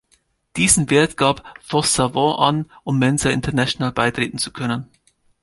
[0.55, 4.89] Diesen Wert gab vos Savant an, um Mensa International beitreten zu können.